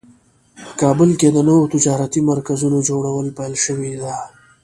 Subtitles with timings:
[0.65, 4.15] په کابل کې د نوو تجارتي مرکزونو جوړول پیل شوی ده